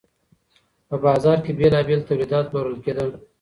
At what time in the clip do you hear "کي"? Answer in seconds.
1.45-1.51